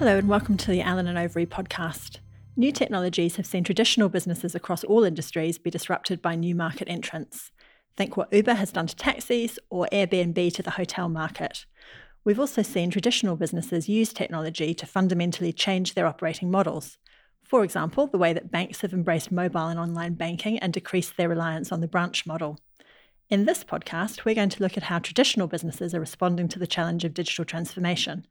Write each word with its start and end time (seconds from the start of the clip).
Hello, 0.00 0.16
and 0.16 0.30
welcome 0.30 0.56
to 0.56 0.70
the 0.70 0.80
Allen 0.80 1.06
and 1.06 1.18
Overy 1.18 1.46
podcast. 1.46 2.20
New 2.56 2.72
technologies 2.72 3.36
have 3.36 3.44
seen 3.44 3.62
traditional 3.62 4.08
businesses 4.08 4.54
across 4.54 4.82
all 4.82 5.04
industries 5.04 5.58
be 5.58 5.68
disrupted 5.68 6.22
by 6.22 6.34
new 6.34 6.54
market 6.54 6.88
entrants. 6.88 7.52
Think 7.98 8.16
what 8.16 8.32
Uber 8.32 8.54
has 8.54 8.72
done 8.72 8.86
to 8.86 8.96
taxis 8.96 9.58
or 9.68 9.86
Airbnb 9.92 10.54
to 10.54 10.62
the 10.62 10.70
hotel 10.70 11.10
market. 11.10 11.66
We've 12.24 12.40
also 12.40 12.62
seen 12.62 12.90
traditional 12.90 13.36
businesses 13.36 13.90
use 13.90 14.14
technology 14.14 14.72
to 14.72 14.86
fundamentally 14.86 15.52
change 15.52 15.92
their 15.92 16.06
operating 16.06 16.50
models. 16.50 16.96
For 17.44 17.62
example, 17.62 18.06
the 18.06 18.16
way 18.16 18.32
that 18.32 18.50
banks 18.50 18.80
have 18.80 18.94
embraced 18.94 19.30
mobile 19.30 19.66
and 19.66 19.78
online 19.78 20.14
banking 20.14 20.58
and 20.60 20.72
decreased 20.72 21.18
their 21.18 21.28
reliance 21.28 21.70
on 21.72 21.82
the 21.82 21.86
branch 21.86 22.24
model. 22.24 22.58
In 23.28 23.44
this 23.44 23.64
podcast, 23.64 24.24
we're 24.24 24.34
going 24.34 24.48
to 24.48 24.62
look 24.62 24.78
at 24.78 24.84
how 24.84 24.98
traditional 24.98 25.46
businesses 25.46 25.94
are 25.94 26.00
responding 26.00 26.48
to 26.48 26.58
the 26.58 26.66
challenge 26.66 27.04
of 27.04 27.12
digital 27.12 27.44
transformation 27.44 28.26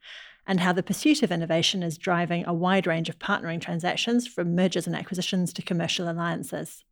and 0.48 0.60
how 0.60 0.74
the 0.74 0.84
pursuit 0.84 1.24
of 1.24 1.32
innovation 1.32 1.84
is 1.84 1.98
driving 1.98 2.46
a 2.46 2.54
wide 2.54 2.88
range 2.88 3.10
of 3.10 3.20
partnering 3.20 3.62
transactions 3.62 4.28
from 4.28 4.56
mergers 4.56 4.88
and 4.88 4.96
acquisitions 4.96 5.54
to 5.54 5.62
commercial 5.62 6.10
alliances. 6.10 6.84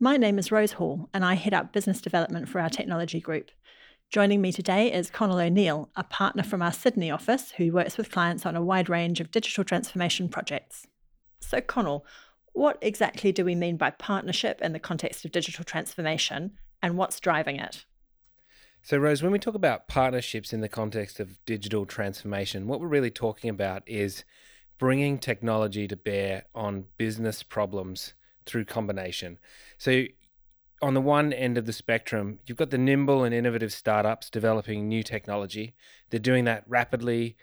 My 0.00 0.16
name 0.16 0.38
is 0.38 0.52
Rose 0.52 0.72
Hall, 0.72 1.08
and 1.14 1.24
I 1.24 1.34
head 1.34 1.54
up 1.54 1.72
business 1.72 2.00
development 2.00 2.48
for 2.48 2.60
our 2.60 2.68
technology 2.68 3.20
group. 3.20 3.50
Joining 4.10 4.40
me 4.40 4.52
today 4.52 4.92
is 4.92 5.10
Connell 5.10 5.38
O'Neill, 5.38 5.90
a 5.96 6.04
partner 6.04 6.42
from 6.42 6.62
our 6.62 6.72
Sydney 6.72 7.10
office 7.10 7.52
who 7.52 7.72
works 7.72 7.96
with 7.96 8.10
clients 8.10 8.44
on 8.44 8.56
a 8.56 8.62
wide 8.62 8.88
range 8.88 9.20
of 9.20 9.30
digital 9.30 9.64
transformation 9.64 10.28
projects. 10.28 10.86
So, 11.40 11.60
Connell, 11.60 12.04
what 12.52 12.78
exactly 12.80 13.32
do 13.32 13.44
we 13.44 13.54
mean 13.54 13.76
by 13.76 13.90
partnership 13.90 14.60
in 14.60 14.72
the 14.72 14.78
context 14.78 15.24
of 15.24 15.32
digital 15.32 15.64
transformation? 15.64 16.52
and 16.84 16.98
what's 16.98 17.18
driving 17.18 17.56
it? 17.56 17.86
So, 18.86 18.98
Rose, 18.98 19.22
when 19.22 19.32
we 19.32 19.38
talk 19.38 19.54
about 19.54 19.88
partnerships 19.88 20.52
in 20.52 20.60
the 20.60 20.68
context 20.68 21.18
of 21.18 21.42
digital 21.46 21.86
transformation, 21.86 22.66
what 22.66 22.80
we're 22.80 22.86
really 22.86 23.10
talking 23.10 23.48
about 23.48 23.82
is 23.86 24.24
bringing 24.76 25.16
technology 25.16 25.88
to 25.88 25.96
bear 25.96 26.44
on 26.54 26.84
business 26.98 27.42
problems 27.42 28.12
through 28.44 28.66
combination. 28.66 29.38
So, 29.78 30.04
on 30.82 30.92
the 30.92 31.00
one 31.00 31.32
end 31.32 31.56
of 31.56 31.64
the 31.64 31.72
spectrum, 31.72 32.40
you've 32.46 32.58
got 32.58 32.68
the 32.68 32.76
nimble 32.76 33.24
and 33.24 33.34
innovative 33.34 33.72
startups 33.72 34.28
developing 34.28 34.86
new 34.86 35.02
technology. 35.02 35.74
They're 36.10 36.20
doing 36.20 36.44
that 36.44 36.64
rapidly 36.68 37.36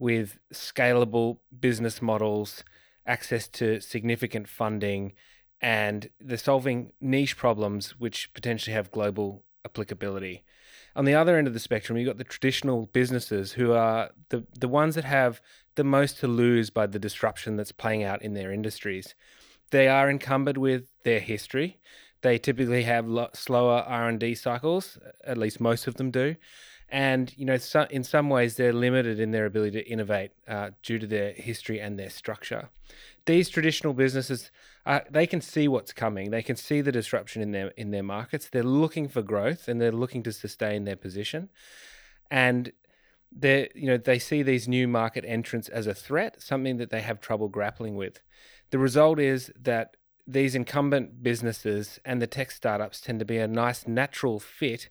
with 0.00 0.40
scalable 0.52 1.38
business 1.60 2.02
models, 2.02 2.64
access 3.06 3.46
to 3.46 3.80
significant 3.80 4.48
funding, 4.48 5.12
and 5.60 6.10
they're 6.20 6.36
solving 6.36 6.90
niche 7.00 7.36
problems 7.36 7.90
which 8.00 8.34
potentially 8.34 8.74
have 8.74 8.90
global 8.90 9.44
applicability. 9.64 10.42
On 10.96 11.04
the 11.04 11.14
other 11.14 11.36
end 11.36 11.46
of 11.46 11.54
the 11.54 11.60
spectrum, 11.60 11.96
you've 11.96 12.08
got 12.08 12.18
the 12.18 12.24
traditional 12.24 12.86
businesses 12.86 13.52
who 13.52 13.72
are 13.72 14.10
the, 14.30 14.44
the 14.58 14.68
ones 14.68 14.94
that 14.96 15.04
have 15.04 15.40
the 15.76 15.84
most 15.84 16.18
to 16.20 16.26
lose 16.26 16.70
by 16.70 16.86
the 16.86 16.98
disruption 16.98 17.56
that's 17.56 17.72
playing 17.72 18.02
out 18.02 18.22
in 18.22 18.34
their 18.34 18.52
industries. 18.52 19.14
They 19.70 19.88
are 19.88 20.10
encumbered 20.10 20.58
with 20.58 20.90
their 21.04 21.20
history. 21.20 21.78
They 22.22 22.38
typically 22.38 22.82
have 22.82 23.06
lo- 23.06 23.30
slower 23.32 23.84
R&D 23.86 24.34
cycles, 24.34 24.98
at 25.24 25.38
least 25.38 25.60
most 25.60 25.86
of 25.86 25.94
them 25.94 26.10
do. 26.10 26.36
And, 26.92 27.32
you 27.36 27.44
know, 27.44 27.56
so, 27.56 27.86
in 27.90 28.02
some 28.02 28.28
ways, 28.28 28.56
they're 28.56 28.72
limited 28.72 29.20
in 29.20 29.30
their 29.30 29.46
ability 29.46 29.82
to 29.82 29.88
innovate 29.88 30.32
uh, 30.48 30.70
due 30.82 30.98
to 30.98 31.06
their 31.06 31.32
history 31.32 31.80
and 31.80 31.98
their 31.98 32.10
structure. 32.10 32.68
These 33.26 33.48
traditional 33.48 33.92
businesses 33.92 34.50
uh, 34.86 35.00
they 35.10 35.26
can 35.26 35.40
see 35.40 35.68
what's 35.68 35.92
coming. 35.92 36.30
They 36.30 36.42
can 36.42 36.56
see 36.56 36.80
the 36.80 36.92
disruption 36.92 37.42
in 37.42 37.52
their 37.52 37.68
in 37.76 37.90
their 37.90 38.02
markets. 38.02 38.48
They're 38.48 38.62
looking 38.62 39.08
for 39.08 39.22
growth 39.22 39.68
and 39.68 39.80
they're 39.80 39.92
looking 39.92 40.22
to 40.24 40.32
sustain 40.32 40.84
their 40.84 40.96
position. 40.96 41.50
And 42.30 42.72
they 43.30 43.68
you 43.74 43.86
know 43.86 43.98
they 43.98 44.18
see 44.18 44.42
these 44.42 44.66
new 44.66 44.88
market 44.88 45.24
entrants 45.26 45.68
as 45.68 45.86
a 45.86 45.94
threat 45.94 46.42
something 46.42 46.78
that 46.78 46.90
they 46.90 47.02
have 47.02 47.20
trouble 47.20 47.48
grappling 47.48 47.94
with. 47.94 48.20
The 48.70 48.78
result 48.78 49.20
is 49.20 49.52
that 49.60 49.96
these 50.26 50.54
incumbent 50.54 51.22
businesses 51.22 51.98
and 52.04 52.22
the 52.22 52.26
tech 52.26 52.50
startups 52.50 53.00
tend 53.00 53.18
to 53.18 53.24
be 53.24 53.38
a 53.38 53.48
nice 53.48 53.86
natural 53.86 54.40
fit 54.40 54.88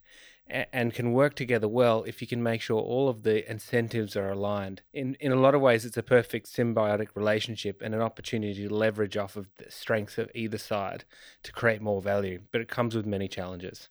and 0.49 0.93
can 0.93 1.11
work 1.11 1.35
together 1.35 1.67
well 1.67 2.03
if 2.03 2.21
you 2.21 2.27
can 2.27 2.41
make 2.41 2.61
sure 2.61 2.81
all 2.81 3.07
of 3.07 3.23
the 3.23 3.49
incentives 3.49 4.15
are 4.15 4.29
aligned. 4.29 4.81
In 4.93 5.15
in 5.19 5.31
a 5.31 5.35
lot 5.35 5.55
of 5.55 5.61
ways, 5.61 5.85
it's 5.85 5.97
a 5.97 6.03
perfect 6.03 6.47
symbiotic 6.47 7.09
relationship 7.15 7.81
and 7.81 7.93
an 7.93 8.01
opportunity 8.01 8.67
to 8.67 8.73
leverage 8.73 9.17
off 9.17 9.35
of 9.35 9.47
the 9.57 9.69
strengths 9.69 10.17
of 10.17 10.29
either 10.33 10.57
side 10.57 11.05
to 11.43 11.51
create 11.51 11.81
more 11.81 12.01
value. 12.01 12.41
But 12.51 12.61
it 12.61 12.67
comes 12.67 12.95
with 12.95 13.05
many 13.05 13.27
challenges. 13.27 13.89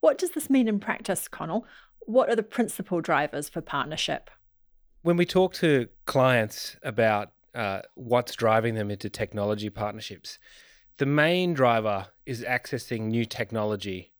What 0.00 0.18
does 0.18 0.30
this 0.30 0.50
mean 0.50 0.68
in 0.68 0.80
practice, 0.80 1.28
Connell? 1.28 1.66
What 2.00 2.28
are 2.28 2.36
the 2.36 2.42
principal 2.42 3.00
drivers 3.00 3.48
for 3.48 3.60
partnership? 3.60 4.30
When 5.02 5.16
we 5.16 5.26
talk 5.26 5.54
to 5.54 5.88
clients 6.04 6.76
about 6.82 7.32
uh, 7.54 7.82
what's 7.94 8.34
driving 8.34 8.74
them 8.74 8.90
into 8.90 9.08
technology 9.08 9.70
partnerships, 9.70 10.38
the 10.98 11.06
main 11.06 11.54
driver 11.54 12.08
is 12.24 12.42
accessing 12.42 13.02
new 13.02 13.24
technology 13.24 14.12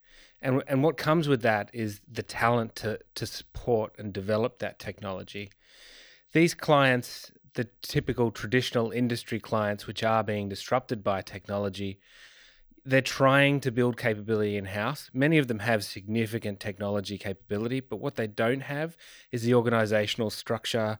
and 0.46 0.62
and 0.68 0.82
what 0.82 0.96
comes 0.96 1.26
with 1.26 1.42
that 1.42 1.68
is 1.72 2.00
the 2.10 2.22
talent 2.22 2.76
to 2.76 3.00
to 3.16 3.26
support 3.26 3.92
and 3.98 4.12
develop 4.12 4.60
that 4.60 4.78
technology. 4.78 5.50
These 6.32 6.54
clients, 6.54 7.32
the 7.54 7.68
typical 7.82 8.30
traditional 8.30 8.92
industry 8.92 9.40
clients, 9.40 9.86
which 9.86 10.04
are 10.04 10.22
being 10.22 10.48
disrupted 10.48 11.02
by 11.02 11.22
technology, 11.22 11.98
they're 12.84 13.00
trying 13.00 13.58
to 13.60 13.72
build 13.72 13.96
capability 13.96 14.56
in 14.56 14.66
house. 14.66 15.10
Many 15.12 15.38
of 15.38 15.48
them 15.48 15.58
have 15.58 15.82
significant 15.82 16.60
technology 16.60 17.18
capability, 17.18 17.80
but 17.80 17.96
what 17.96 18.14
they 18.14 18.28
don't 18.28 18.60
have 18.60 18.96
is 19.32 19.42
the 19.42 19.54
organizational 19.54 20.30
structure 20.30 20.98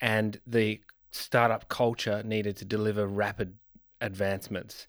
and 0.00 0.40
the 0.46 0.80
startup 1.10 1.68
culture 1.68 2.22
needed 2.22 2.56
to 2.56 2.64
deliver 2.64 3.06
rapid 3.06 3.58
advancements. 4.00 4.86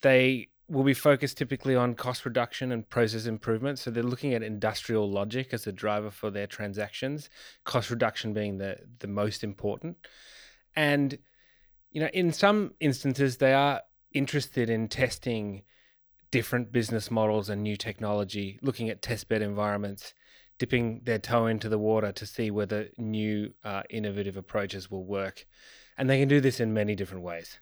They 0.00 0.48
will 0.68 0.84
be 0.84 0.94
focused 0.94 1.38
typically 1.38 1.74
on 1.74 1.94
cost 1.94 2.24
reduction 2.24 2.72
and 2.72 2.88
process 2.88 3.26
improvement. 3.26 3.78
So 3.78 3.90
they're 3.90 4.02
looking 4.02 4.34
at 4.34 4.42
industrial 4.42 5.10
logic 5.10 5.52
as 5.52 5.66
a 5.66 5.72
driver 5.72 6.10
for 6.10 6.30
their 6.30 6.46
transactions, 6.46 7.30
cost 7.64 7.90
reduction 7.90 8.34
being 8.34 8.58
the, 8.58 8.78
the 8.98 9.06
most 9.06 9.42
important. 9.42 9.96
And, 10.76 11.18
you 11.90 12.00
know, 12.00 12.10
in 12.12 12.32
some 12.32 12.74
instances, 12.80 13.38
they 13.38 13.54
are 13.54 13.82
interested 14.12 14.68
in 14.68 14.88
testing 14.88 15.62
different 16.30 16.70
business 16.70 17.10
models 17.10 17.48
and 17.48 17.62
new 17.62 17.76
technology, 17.76 18.58
looking 18.60 18.90
at 18.90 19.00
testbed 19.00 19.40
environments, 19.40 20.12
dipping 20.58 21.00
their 21.04 21.18
toe 21.18 21.46
into 21.46 21.68
the 21.68 21.78
water 21.78 22.12
to 22.12 22.26
see 22.26 22.50
whether 22.50 22.88
new 22.98 23.52
uh, 23.64 23.82
innovative 23.88 24.36
approaches 24.36 24.90
will 24.90 25.04
work. 25.04 25.46
And 25.96 26.10
they 26.10 26.18
can 26.20 26.28
do 26.28 26.40
this 26.40 26.60
in 26.60 26.74
many 26.74 26.94
different 26.94 27.24
ways. 27.24 27.58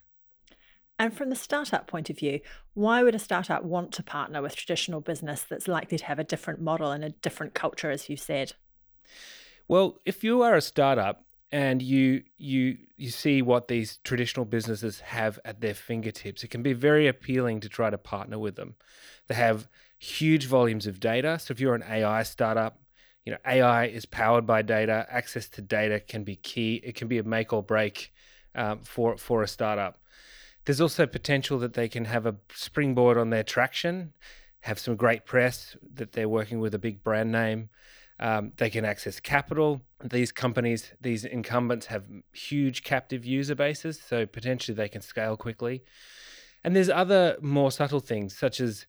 And 0.99 1.15
from 1.15 1.29
the 1.29 1.35
startup 1.35 1.87
point 1.87 2.09
of 2.09 2.17
view, 2.17 2.39
why 2.73 3.03
would 3.03 3.13
a 3.13 3.19
startup 3.19 3.63
want 3.63 3.91
to 3.93 4.03
partner 4.03 4.41
with 4.41 4.55
traditional 4.55 4.99
business 4.99 5.43
that's 5.43 5.67
likely 5.67 5.97
to 5.97 6.05
have 6.05 6.19
a 6.19 6.23
different 6.23 6.59
model 6.59 6.91
and 6.91 7.03
a 7.03 7.09
different 7.09 7.53
culture, 7.53 7.91
as 7.91 8.09
you 8.09 8.17
said? 8.17 8.53
Well, 9.67 9.99
if 10.05 10.23
you 10.23 10.41
are 10.41 10.55
a 10.55 10.61
startup 10.61 11.23
and 11.51 11.81
you 11.81 12.23
you 12.37 12.77
you 12.97 13.09
see 13.09 13.41
what 13.41 13.67
these 13.67 13.99
traditional 14.03 14.45
businesses 14.45 14.99
have 15.01 15.39
at 15.45 15.61
their 15.61 15.73
fingertips, 15.73 16.43
it 16.43 16.49
can 16.49 16.63
be 16.63 16.73
very 16.73 17.07
appealing 17.07 17.59
to 17.61 17.69
try 17.69 17.89
to 17.89 17.97
partner 17.97 18.39
with 18.39 18.55
them. 18.55 18.75
They 19.27 19.35
have 19.35 19.67
huge 19.99 20.45
volumes 20.45 20.87
of 20.87 20.99
data. 20.99 21.37
So 21.39 21.51
if 21.51 21.59
you're 21.59 21.75
an 21.75 21.83
AI 21.83 22.23
startup, 22.23 22.81
you 23.25 23.33
know 23.33 23.37
AI 23.45 23.85
is 23.85 24.05
powered 24.05 24.47
by 24.47 24.61
data. 24.61 25.05
Access 25.09 25.47
to 25.49 25.61
data 25.61 25.99
can 25.99 26.23
be 26.23 26.37
key. 26.37 26.81
It 26.83 26.95
can 26.95 27.07
be 27.07 27.19
a 27.19 27.23
make 27.23 27.53
or 27.53 27.61
break 27.61 28.13
um, 28.55 28.79
for 28.79 29.17
for 29.17 29.43
a 29.43 29.47
startup. 29.47 29.99
There's 30.67 30.81
also 30.81 31.05
potential 31.05 31.59
that 31.59 31.75
they 31.75 31.87
can 31.87 32.03
have 32.03 32.25
a 32.25 32.35
springboard 32.53 33.17
on 33.17 33.29
their 33.29 33.41
traction, 33.41 34.11
have 34.59 34.77
some 34.79 34.97
great 34.97 35.25
press 35.25 35.77
that 35.93 36.11
they're 36.11 36.27
working 36.27 36.59
with 36.59 36.75
a 36.75 36.77
big 36.77 37.05
brand 37.05 37.31
name. 37.31 37.69
Um, 38.19 38.51
they 38.57 38.69
can 38.69 38.83
access 38.83 39.21
capital. 39.21 39.81
These 40.03 40.33
companies, 40.33 40.91
these 40.99 41.23
incumbents 41.23 41.85
have 41.85 42.03
huge 42.33 42.83
captive 42.83 43.23
user 43.23 43.55
bases, 43.55 44.01
so 44.05 44.25
potentially 44.25 44.75
they 44.75 44.89
can 44.89 45.01
scale 45.01 45.37
quickly. 45.37 45.85
And 46.65 46.75
there's 46.75 46.89
other 46.89 47.37
more 47.39 47.71
subtle 47.71 48.01
things, 48.01 48.37
such 48.37 48.59
as 48.59 48.87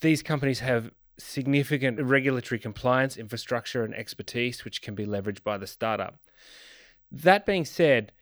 these 0.00 0.22
companies 0.22 0.60
have 0.60 0.90
significant 1.18 2.00
regulatory 2.00 2.58
compliance 2.58 3.18
infrastructure 3.18 3.84
and 3.84 3.94
expertise, 3.94 4.64
which 4.64 4.80
can 4.80 4.94
be 4.94 5.04
leveraged 5.04 5.42
by 5.42 5.58
the 5.58 5.66
startup. 5.66 6.16
That 7.12 7.44
being 7.44 7.66
said, 7.66 8.12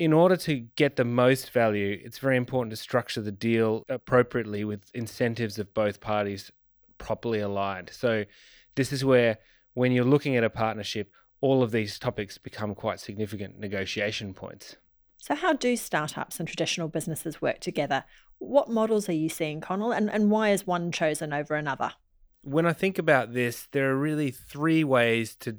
in 0.00 0.14
order 0.14 0.34
to 0.34 0.60
get 0.76 0.96
the 0.96 1.04
most 1.04 1.50
value, 1.50 2.00
it's 2.02 2.16
very 2.16 2.38
important 2.38 2.70
to 2.70 2.76
structure 2.76 3.20
the 3.20 3.30
deal 3.30 3.84
appropriately 3.90 4.64
with 4.64 4.90
incentives 4.94 5.58
of 5.58 5.74
both 5.74 6.00
parties 6.00 6.50
properly 6.96 7.38
aligned. 7.38 7.90
So, 7.92 8.24
this 8.76 8.94
is 8.94 9.04
where, 9.04 9.36
when 9.74 9.92
you're 9.92 10.06
looking 10.06 10.36
at 10.36 10.42
a 10.42 10.48
partnership, 10.48 11.12
all 11.42 11.62
of 11.62 11.70
these 11.70 11.98
topics 11.98 12.38
become 12.38 12.74
quite 12.74 12.98
significant 12.98 13.58
negotiation 13.58 14.32
points. 14.32 14.76
So, 15.18 15.34
how 15.34 15.52
do 15.52 15.76
startups 15.76 16.40
and 16.40 16.48
traditional 16.48 16.88
businesses 16.88 17.42
work 17.42 17.60
together? 17.60 18.04
What 18.38 18.70
models 18.70 19.06
are 19.10 19.12
you 19.12 19.28
seeing, 19.28 19.60
Connell, 19.60 19.92
and, 19.92 20.10
and 20.10 20.30
why 20.30 20.48
is 20.48 20.66
one 20.66 20.92
chosen 20.92 21.34
over 21.34 21.56
another? 21.56 21.92
When 22.42 22.64
I 22.64 22.72
think 22.72 22.98
about 22.98 23.34
this, 23.34 23.68
there 23.72 23.90
are 23.90 23.96
really 23.96 24.30
three 24.30 24.82
ways 24.82 25.36
to 25.40 25.58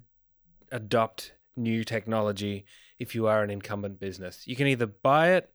adopt 0.72 1.34
new 1.56 1.84
technology 1.84 2.66
if 3.02 3.16
you 3.16 3.26
are 3.26 3.44
an 3.44 3.50
incumbent 3.50 4.00
business. 4.00 4.48
You 4.48 4.56
can 4.56 4.68
either 4.68 4.86
buy 4.86 5.30
it, 5.32 5.50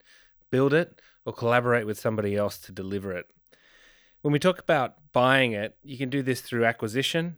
build 0.51 0.75
it, 0.75 1.01
or 1.25 1.33
collaborate 1.33 1.87
with 1.87 1.99
somebody 1.99 2.35
else 2.35 2.59
to 2.59 2.73
deliver 2.73 3.13
it. 3.13 3.27
When 4.23 4.33
we 4.33 4.41
talk 4.41 4.59
about 4.59 4.95
buying 5.13 5.53
it, 5.53 5.77
you 5.85 5.97
can 5.97 6.11
do 6.11 6.23
this 6.23 6.41
through 6.41 6.65
acquisition 6.65 7.37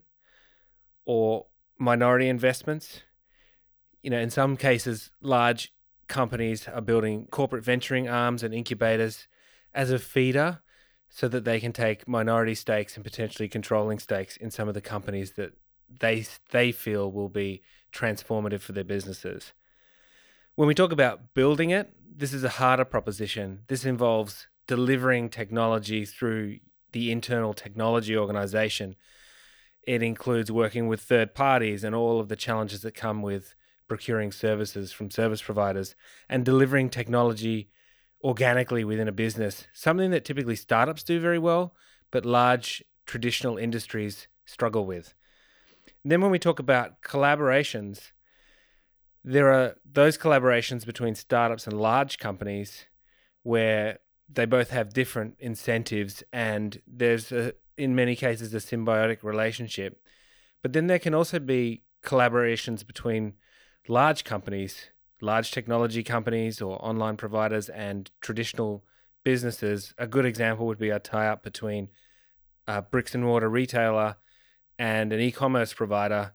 or 1.04 1.46
minority 1.78 2.26
investments. 2.26 3.02
You 4.02 4.08
know, 4.08 4.18
in 4.18 4.30
some 4.30 4.56
cases, 4.56 5.10
large 5.20 5.74
companies 6.06 6.66
are 6.66 6.80
building 6.80 7.26
corporate 7.30 7.62
venturing 7.62 8.08
arms 8.08 8.42
and 8.42 8.54
incubators 8.54 9.28
as 9.74 9.90
a 9.90 9.98
feeder 9.98 10.60
so 11.10 11.28
that 11.28 11.44
they 11.44 11.60
can 11.60 11.74
take 11.74 12.08
minority 12.08 12.54
stakes 12.54 12.96
and 12.96 13.04
potentially 13.04 13.48
controlling 13.48 13.98
stakes 13.98 14.38
in 14.38 14.50
some 14.50 14.68
of 14.68 14.74
the 14.74 14.80
companies 14.80 15.32
that 15.32 15.52
they 16.00 16.24
they 16.50 16.72
feel 16.72 17.12
will 17.12 17.28
be 17.28 17.62
transformative 17.92 18.60
for 18.60 18.72
their 18.72 18.84
businesses. 18.84 19.52
When 20.58 20.66
we 20.66 20.74
talk 20.74 20.90
about 20.90 21.34
building 21.34 21.70
it, 21.70 21.92
this 22.16 22.32
is 22.32 22.42
a 22.42 22.48
harder 22.48 22.84
proposition. 22.84 23.60
This 23.68 23.84
involves 23.84 24.48
delivering 24.66 25.28
technology 25.28 26.04
through 26.04 26.58
the 26.90 27.12
internal 27.12 27.54
technology 27.54 28.16
organization. 28.16 28.96
It 29.84 30.02
includes 30.02 30.50
working 30.50 30.88
with 30.88 31.00
third 31.00 31.32
parties 31.32 31.84
and 31.84 31.94
all 31.94 32.18
of 32.18 32.28
the 32.28 32.34
challenges 32.34 32.82
that 32.82 32.96
come 32.96 33.22
with 33.22 33.54
procuring 33.86 34.32
services 34.32 34.90
from 34.90 35.12
service 35.12 35.40
providers 35.40 35.94
and 36.28 36.44
delivering 36.44 36.90
technology 36.90 37.70
organically 38.24 38.82
within 38.82 39.06
a 39.06 39.12
business, 39.12 39.68
something 39.72 40.10
that 40.10 40.24
typically 40.24 40.56
startups 40.56 41.04
do 41.04 41.20
very 41.20 41.38
well, 41.38 41.76
but 42.10 42.26
large 42.26 42.82
traditional 43.06 43.58
industries 43.58 44.26
struggle 44.44 44.84
with. 44.84 45.14
And 46.02 46.10
then 46.10 46.20
when 46.20 46.32
we 46.32 46.40
talk 46.40 46.58
about 46.58 47.00
collaborations, 47.00 48.10
there 49.24 49.52
are 49.52 49.76
those 49.90 50.16
collaborations 50.16 50.86
between 50.86 51.14
startups 51.14 51.66
and 51.66 51.80
large 51.80 52.18
companies 52.18 52.86
where 53.42 53.98
they 54.28 54.44
both 54.44 54.70
have 54.70 54.92
different 54.92 55.36
incentives 55.38 56.22
and 56.32 56.80
there's 56.86 57.32
a, 57.32 57.52
in 57.76 57.94
many 57.94 58.14
cases 58.14 58.52
a 58.54 58.58
symbiotic 58.58 59.22
relationship. 59.22 60.00
But 60.62 60.72
then 60.72 60.86
there 60.86 60.98
can 60.98 61.14
also 61.14 61.38
be 61.38 61.82
collaborations 62.04 62.86
between 62.86 63.34
large 63.88 64.24
companies, 64.24 64.90
large 65.20 65.50
technology 65.50 66.02
companies 66.02 66.60
or 66.60 66.84
online 66.84 67.16
providers, 67.16 67.68
and 67.68 68.10
traditional 68.20 68.84
businesses. 69.24 69.94
A 69.98 70.06
good 70.06 70.26
example 70.26 70.66
would 70.66 70.78
be 70.78 70.90
a 70.90 70.98
tie 70.98 71.28
up 71.28 71.42
between 71.42 71.88
a 72.66 72.82
bricks 72.82 73.14
and 73.14 73.24
mortar 73.24 73.48
retailer 73.48 74.16
and 74.78 75.12
an 75.12 75.20
e 75.20 75.32
commerce 75.32 75.72
provider, 75.72 76.32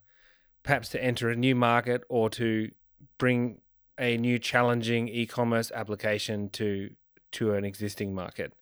perhaps 0.64 0.90
to 0.90 1.04
enter 1.04 1.30
a 1.30 1.36
new 1.36 1.56
market 1.56 2.04
or 2.10 2.30
to 2.32 2.72
bring 3.18 3.60
a 4.00 4.18
new 4.18 4.40
challenging 4.40 5.08
e 5.08 5.26
commerce 5.26 5.72
application 5.72 6.50
to, 6.50 6.90
to 7.32 7.54
an 7.54 7.64
existing 7.64 8.16
market. 8.16 8.54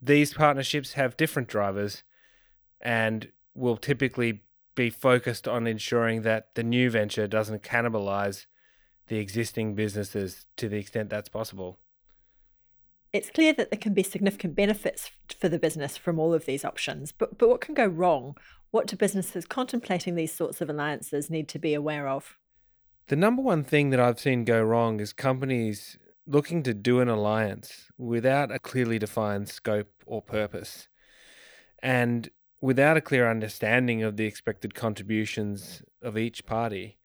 These 0.00 0.34
partnerships 0.34 0.92
have 0.92 1.16
different 1.16 1.48
drivers 1.48 2.02
and 2.80 3.28
will 3.54 3.76
typically 3.76 4.42
be 4.74 4.90
focused 4.90 5.46
on 5.46 5.66
ensuring 5.66 6.22
that 6.22 6.54
the 6.54 6.62
new 6.62 6.90
venture 6.90 7.26
doesn't 7.26 7.62
cannibalize 7.62 8.46
the 9.08 9.18
existing 9.18 9.74
businesses 9.74 10.46
to 10.56 10.68
the 10.68 10.78
extent 10.78 11.10
that's 11.10 11.28
possible. 11.28 11.78
It's 13.14 13.30
clear 13.30 13.52
that 13.52 13.70
there 13.70 13.78
can 13.78 13.94
be 13.94 14.02
significant 14.02 14.56
benefits 14.56 15.12
for 15.38 15.48
the 15.48 15.60
business 15.60 15.96
from 15.96 16.18
all 16.18 16.34
of 16.34 16.46
these 16.46 16.64
options, 16.64 17.12
but, 17.12 17.38
but 17.38 17.48
what 17.48 17.60
can 17.60 17.72
go 17.72 17.86
wrong? 17.86 18.36
What 18.72 18.88
do 18.88 18.96
businesses 18.96 19.46
contemplating 19.46 20.16
these 20.16 20.32
sorts 20.32 20.60
of 20.60 20.68
alliances 20.68 21.30
need 21.30 21.46
to 21.50 21.60
be 21.60 21.74
aware 21.74 22.08
of? 22.08 22.36
The 23.06 23.14
number 23.14 23.40
one 23.40 23.62
thing 23.62 23.90
that 23.90 24.00
I've 24.00 24.18
seen 24.18 24.44
go 24.44 24.60
wrong 24.60 24.98
is 24.98 25.12
companies 25.12 25.96
looking 26.26 26.64
to 26.64 26.74
do 26.74 26.98
an 26.98 27.08
alliance 27.08 27.84
without 27.96 28.50
a 28.50 28.58
clearly 28.58 28.98
defined 28.98 29.48
scope 29.48 29.92
or 30.06 30.20
purpose. 30.20 30.88
And 31.80 32.30
without 32.60 32.96
a 32.96 33.00
clear 33.00 33.30
understanding 33.30 34.02
of 34.02 34.16
the 34.16 34.24
expected 34.24 34.74
contributions 34.74 35.84
of 36.02 36.18
each 36.18 36.46
party. 36.46 36.98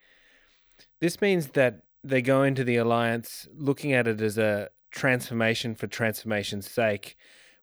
This 1.01 1.21
means 1.21 1.49
that 1.49 1.83
they 2.03 2.23
go 2.23 2.41
into 2.41 2.63
the 2.63 2.77
alliance 2.77 3.47
looking 3.53 3.93
at 3.93 4.07
it 4.07 4.21
as 4.21 4.39
a 4.39 4.69
transformation 4.91 5.75
for 5.75 5.87
transformation's 5.87 6.69
sake 6.69 7.15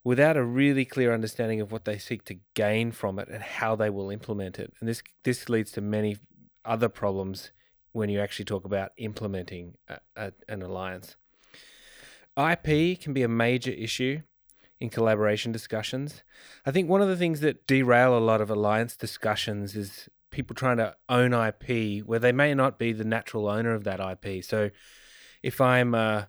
without 0.04 0.36
a 0.36 0.44
really 0.44 0.84
clear 0.84 1.12
understanding 1.12 1.60
of 1.60 1.72
what 1.72 1.84
they 1.84 1.98
seek 1.98 2.24
to 2.24 2.36
gain 2.54 2.92
from 2.92 3.18
it 3.18 3.28
and 3.28 3.42
how 3.42 3.74
they 3.74 3.90
will 3.90 4.10
implement 4.10 4.58
it. 4.58 4.72
And 4.80 4.88
this 4.88 5.02
this 5.24 5.48
leads 5.48 5.72
to 5.72 5.80
many 5.80 6.16
other 6.64 6.88
problems 6.88 7.50
when 7.92 8.08
you 8.08 8.20
actually 8.20 8.44
talk 8.44 8.64
about 8.64 8.92
implementing 8.98 9.74
a, 9.88 9.98
a, 10.16 10.32
an 10.48 10.62
alliance. 10.62 11.16
IP 12.36 13.00
can 13.00 13.14
be 13.14 13.22
a 13.22 13.28
major 13.28 13.70
issue 13.70 14.20
in 14.78 14.90
collaboration 14.90 15.52
discussions. 15.52 16.22
I 16.66 16.70
think 16.70 16.88
one 16.88 17.00
of 17.00 17.08
the 17.08 17.16
things 17.16 17.40
that 17.40 17.66
derail 17.66 18.16
a 18.16 18.20
lot 18.20 18.40
of 18.40 18.50
alliance 18.50 18.94
discussions 18.96 19.74
is 19.74 20.08
people 20.30 20.54
trying 20.54 20.76
to 20.76 20.94
own 21.08 21.32
IP 21.32 22.04
where 22.04 22.18
they 22.18 22.32
may 22.32 22.54
not 22.54 22.78
be 22.78 22.92
the 22.92 23.04
natural 23.04 23.48
owner 23.48 23.72
of 23.72 23.84
that 23.84 24.00
IP. 24.00 24.44
So 24.44 24.70
if 25.42 25.60
I'm 25.60 25.94
a, 25.94 26.28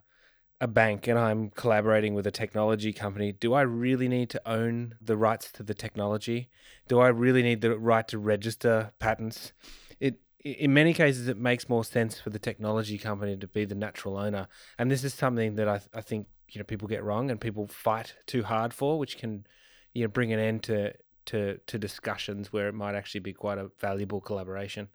a 0.59 0.67
bank 0.67 1.07
and 1.07 1.19
I'm 1.19 1.51
collaborating 1.51 2.13
with 2.15 2.25
a 2.25 2.31
technology 2.31 2.91
company, 2.91 3.31
do 3.31 3.53
I 3.53 3.61
really 3.61 4.07
need 4.07 4.29
to 4.31 4.49
own 4.49 4.95
the 5.01 5.15
rights 5.15 5.51
to 5.53 5.63
the 5.63 5.73
technology? 5.73 6.49
Do 6.87 6.99
I 6.99 7.09
really 7.09 7.43
need 7.43 7.61
the 7.61 7.77
right 7.77 8.07
to 8.07 8.17
register 8.17 8.91
patents? 8.99 9.53
It 9.99 10.19
in 10.43 10.73
many 10.73 10.93
cases 10.93 11.27
it 11.27 11.37
makes 11.37 11.69
more 11.69 11.83
sense 11.83 12.19
for 12.19 12.29
the 12.29 12.39
technology 12.39 12.97
company 12.97 13.37
to 13.37 13.47
be 13.47 13.65
the 13.65 13.75
natural 13.75 14.17
owner. 14.17 14.47
And 14.79 14.89
this 14.89 15.03
is 15.03 15.13
something 15.13 15.55
that 15.55 15.67
I, 15.67 15.81
I 15.93 16.01
think 16.01 16.27
you 16.49 16.59
know 16.59 16.65
people 16.65 16.87
get 16.87 17.03
wrong 17.03 17.29
and 17.29 17.39
people 17.39 17.67
fight 17.67 18.15
too 18.25 18.43
hard 18.43 18.73
for, 18.73 18.97
which 18.97 19.17
can 19.17 19.45
you 19.93 20.03
know 20.03 20.07
bring 20.07 20.33
an 20.33 20.39
end 20.39 20.63
to 20.63 20.93
to 21.27 21.59
to 21.67 21.77
discussions 21.77 22.51
where 22.51 22.67
it 22.67 22.73
might 22.73 22.95
actually 22.95 23.21
be 23.21 23.33
quite 23.33 23.59
a 23.59 23.69
valuable 23.79 24.21
collaboration. 24.21 24.87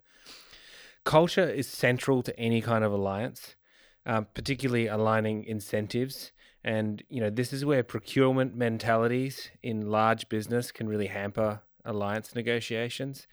Culture 1.05 1.47
is 1.47 1.67
central 1.67 2.21
to 2.23 2.37
any 2.39 2.61
kind 2.61 2.83
of 2.83 2.91
alliance, 2.91 3.55
um, 4.05 4.27
particularly 4.33 4.87
aligning 4.87 5.43
incentives. 5.43 6.31
And 6.63 7.03
you 7.09 7.19
know 7.19 7.29
this 7.29 7.51
is 7.51 7.65
where 7.65 7.83
procurement 7.83 8.55
mentalities 8.55 9.49
in 9.61 9.89
large 9.89 10.29
business 10.29 10.71
can 10.71 10.87
really 10.87 11.07
hamper 11.07 11.61
alliance 11.83 12.35
negotiations. 12.35 13.27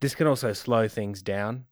This 0.00 0.14
can 0.14 0.26
also 0.26 0.52
slow 0.52 0.88
things 0.88 1.22
down 1.22 1.66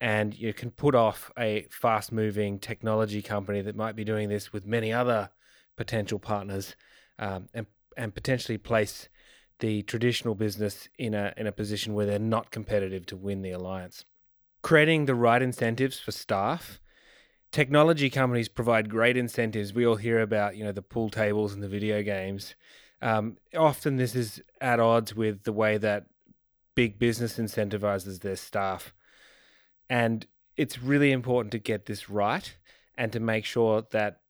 and 0.00 0.38
you 0.38 0.52
can 0.52 0.70
put 0.70 0.94
off 0.94 1.30
a 1.38 1.66
fast 1.70 2.12
moving 2.12 2.58
technology 2.58 3.22
company 3.22 3.62
that 3.62 3.76
might 3.76 3.96
be 3.96 4.04
doing 4.04 4.28
this 4.28 4.52
with 4.52 4.66
many 4.66 4.92
other 4.92 5.30
potential 5.76 6.18
partners 6.18 6.76
um, 7.18 7.48
and 7.54 7.66
and 7.96 8.14
potentially 8.14 8.58
place 8.58 9.08
the 9.60 9.82
traditional 9.82 10.34
business 10.34 10.88
in 10.98 11.14
a 11.14 11.32
in 11.36 11.46
a 11.46 11.52
position 11.52 11.94
where 11.94 12.06
they're 12.06 12.18
not 12.18 12.50
competitive 12.50 13.06
to 13.06 13.16
win 13.16 13.42
the 13.42 13.52
alliance. 13.52 14.04
Creating 14.62 15.06
the 15.06 15.14
right 15.14 15.42
incentives 15.42 15.98
for 15.98 16.12
staff. 16.12 16.80
Technology 17.54 18.10
companies 18.10 18.48
provide 18.48 18.90
great 18.90 19.16
incentives. 19.16 19.72
We 19.72 19.86
all 19.86 19.94
hear 19.94 20.20
about, 20.20 20.56
you 20.56 20.64
know, 20.64 20.72
the 20.72 20.82
pool 20.82 21.08
tables 21.08 21.54
and 21.54 21.62
the 21.62 21.68
video 21.68 22.02
games. 22.02 22.56
Um, 23.00 23.36
often 23.56 23.96
this 23.96 24.16
is 24.16 24.42
at 24.60 24.80
odds 24.80 25.14
with 25.14 25.44
the 25.44 25.52
way 25.52 25.78
that 25.78 26.06
big 26.74 26.98
business 26.98 27.38
incentivizes 27.38 28.22
their 28.22 28.34
staff. 28.34 28.92
And 29.88 30.26
it's 30.56 30.82
really 30.82 31.12
important 31.12 31.52
to 31.52 31.60
get 31.60 31.86
this 31.86 32.10
right 32.10 32.56
and 32.98 33.12
to 33.12 33.20
make 33.20 33.44
sure 33.44 33.84
that 33.92 34.22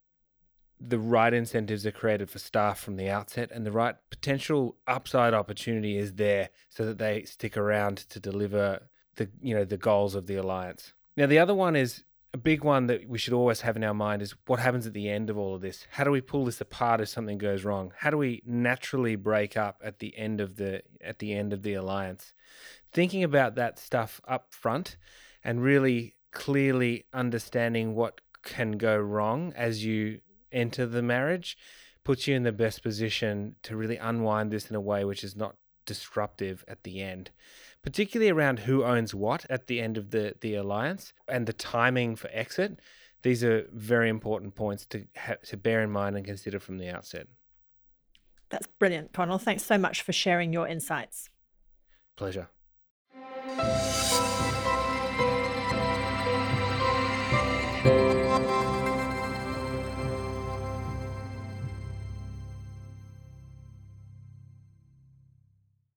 the 0.79 0.99
right 0.99 1.33
incentives 1.33 1.83
are 1.87 1.91
created 1.91 2.29
for 2.29 2.37
staff 2.37 2.79
from 2.79 2.95
the 2.95 3.09
outset 3.09 3.49
and 3.51 3.65
the 3.65 3.71
right 3.71 3.95
potential 4.11 4.75
upside 4.85 5.33
opportunity 5.33 5.97
is 5.97 6.13
there 6.13 6.51
so 6.69 6.85
that 6.85 6.99
they 6.99 7.23
stick 7.23 7.57
around 7.57 7.97
to 7.97 8.19
deliver 8.19 8.87
the 9.15 9.27
you 9.41 9.55
know 9.55 9.65
the 9.65 9.77
goals 9.77 10.13
of 10.13 10.27
the 10.27 10.35
alliance. 10.35 10.93
Now 11.17 11.25
the 11.25 11.39
other 11.39 11.55
one 11.55 11.75
is 11.75 12.03
a 12.35 12.37
big 12.37 12.65
one 12.65 12.87
that 12.87 13.07
we 13.07 13.17
should 13.17 13.31
always 13.31 13.61
have 13.61 13.77
in 13.77 13.83
our 13.85 13.93
mind 13.93 14.21
is 14.21 14.35
what 14.45 14.59
happens 14.59 14.85
at 14.85 14.91
the 14.91 15.07
end 15.07 15.29
of 15.29 15.37
all 15.37 15.55
of 15.55 15.61
this. 15.61 15.87
How 15.91 16.03
do 16.03 16.11
we 16.11 16.19
pull 16.19 16.43
this 16.43 16.59
apart 16.59 16.99
if 16.99 17.07
something 17.07 17.37
goes 17.37 17.63
wrong? 17.63 17.93
How 17.95 18.09
do 18.09 18.17
we 18.17 18.43
naturally 18.45 19.15
break 19.15 19.55
up 19.55 19.81
at 19.81 19.99
the 19.99 20.17
end 20.17 20.41
of 20.41 20.57
the 20.57 20.81
at 20.99 21.19
the 21.19 21.33
end 21.33 21.53
of 21.53 21.63
the 21.63 21.75
alliance? 21.75 22.33
Thinking 22.91 23.23
about 23.23 23.55
that 23.55 23.79
stuff 23.79 24.19
up 24.27 24.53
front 24.53 24.97
and 25.45 25.63
really 25.63 26.17
clearly 26.31 27.05
understanding 27.13 27.95
what 27.95 28.19
can 28.43 28.73
go 28.73 28.97
wrong 28.97 29.53
as 29.55 29.85
you 29.85 30.19
enter 30.51 30.85
the 30.85 31.01
marriage 31.01 31.57
puts 32.03 32.27
you 32.27 32.35
in 32.35 32.43
the 32.43 32.51
best 32.51 32.83
position 32.83 33.55
to 33.63 33.77
really 33.77 33.95
unwind 33.95 34.51
this 34.51 34.69
in 34.69 34.75
a 34.75 34.81
way 34.81 35.05
which 35.05 35.23
is 35.23 35.37
not 35.37 35.55
disruptive 35.85 36.65
at 36.67 36.83
the 36.83 37.01
end 37.01 37.31
particularly 37.85 38.31
around 38.31 38.59
who 38.59 38.83
owns 38.83 39.13
what 39.13 39.45
at 39.49 39.67
the 39.67 39.79
end 39.79 39.97
of 39.97 40.09
the 40.09 40.35
the 40.41 40.55
alliance 40.55 41.13
and 41.27 41.45
the 41.45 41.53
timing 41.53 42.15
for 42.15 42.29
exit 42.33 42.79
these 43.21 43.43
are 43.43 43.67
very 43.71 44.09
important 44.09 44.55
points 44.55 44.85
to 44.87 45.05
ha- 45.15 45.35
to 45.43 45.55
bear 45.55 45.81
in 45.81 45.91
mind 45.91 46.15
and 46.15 46.25
consider 46.25 46.59
from 46.59 46.77
the 46.77 46.89
outset. 46.89 47.27
That's 48.49 48.67
brilliant 48.79 49.13
Connell 49.13 49.37
thanks 49.37 49.63
so 49.63 49.77
much 49.77 50.01
for 50.01 50.11
sharing 50.13 50.51
your 50.51 50.67
insights. 50.67 51.29
Pleasure 52.15 52.49